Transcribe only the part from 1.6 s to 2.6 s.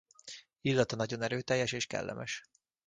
és kellemes.